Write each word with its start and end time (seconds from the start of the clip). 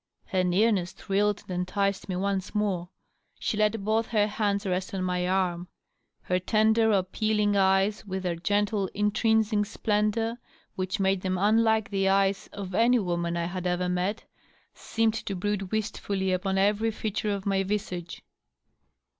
Her 0.25 0.43
nearness 0.43 0.93
thrilled 0.93 1.43
and 1.43 1.51
enticed 1.59 2.09
me 2.09 2.15
once 2.15 2.55
more. 2.55 2.89
She 3.37 3.55
let 3.55 3.85
both 3.85 4.07
her 4.07 4.25
hands 4.25 4.65
rest 4.65 4.95
on 4.95 5.03
my 5.03 5.27
arm. 5.27 5.67
Her 6.23 6.39
tender, 6.39 6.91
appealing 6.91 7.55
eyes, 7.55 8.03
with 8.03 8.23
their 8.23 8.35
gentle, 8.35 8.87
intrinsic 8.95 9.67
splendor 9.67 10.39
which 10.73 10.99
made 10.99 11.21
them 11.21 11.37
unlike 11.37 11.91
the 11.91 12.09
eyes 12.09 12.49
of 12.51 12.73
any 12.73 12.97
woman 12.97 13.37
I 13.37 13.45
had 13.45 13.67
ever 13.67 13.87
met, 13.89 14.25
seemed 14.73 15.13
to 15.13 15.35
brood 15.35 15.71
wistfully 15.71 16.31
upon 16.31 16.57
every 16.57 16.89
feature 16.89 17.29
of 17.29 17.45
my 17.45 17.61
visage. 17.61 18.23